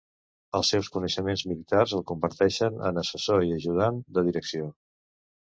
[0.59, 4.73] Els seus coneixements militars el converteixen en assessor i ajudant de direcció.